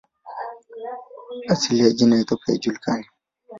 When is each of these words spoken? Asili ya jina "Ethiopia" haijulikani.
Asili 1.47 1.83
ya 1.83 1.89
jina 1.91 2.19
"Ethiopia" 2.21 2.45
haijulikani. 2.53 3.05